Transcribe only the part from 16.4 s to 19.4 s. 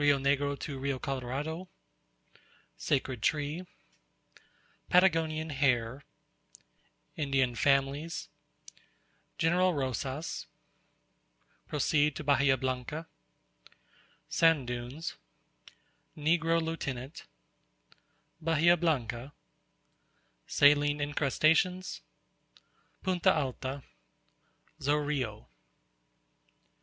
Lieutenant Bahia Blanca